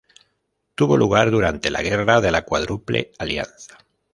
Tuvo 0.73 0.97
lugar 0.97 1.29
durante 1.29 1.69
la 1.69 1.83
Guerra 1.83 2.21
de 2.21 2.31
la 2.31 2.41
Cuádruple 2.41 3.11
Alianza. 3.19 3.77